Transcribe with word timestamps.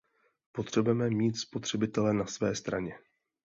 Potřebujeme 0.51 1.09
mít 1.09 1.37
spotřebitele 1.37 2.13
na 2.13 2.25
své 2.25 2.55
straně. 2.55 2.99